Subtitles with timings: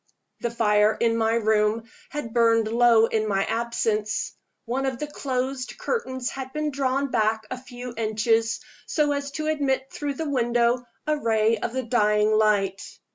[0.39, 4.33] The fire in my room had burned low in my absence.
[4.65, 9.45] One of the closed curtains had been drawn back a few inches, so as to
[9.45, 12.81] admit through the window a ray of the dying light.